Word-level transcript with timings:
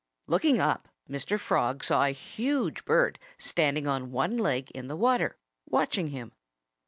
Looking 0.25 0.59
up, 0.59 0.89
Mr. 1.07 1.39
Frog 1.39 1.83
saw 1.83 2.05
a 2.05 2.09
huge 2.09 2.85
bird 2.85 3.19
standing 3.37 3.85
on 3.85 4.09
one 4.11 4.35
leg 4.35 4.71
in 4.71 4.87
the 4.87 4.95
water, 4.97 5.37
watching 5.69 6.07
him. 6.07 6.31